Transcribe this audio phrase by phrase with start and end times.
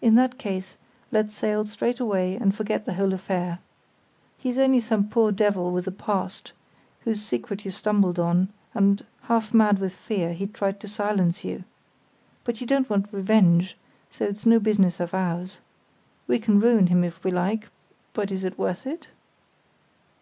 [0.00, 0.78] "In that case
[1.12, 3.58] let's sail straight away and forget the whole affair.
[4.38, 6.52] He's only some poor devil with a past,
[7.00, 11.64] whose secret you stumbled on, and, half mad with fear, he tried to silence you.
[12.44, 13.76] But you don't want revenge,
[14.08, 15.60] so it's no business of ours.
[16.26, 17.68] We can ruin him if we like;
[18.14, 19.08] but is it worth it?"